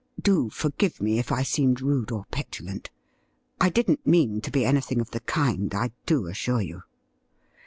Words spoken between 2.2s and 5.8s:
petulant. I didn't mean to be anything of the kind,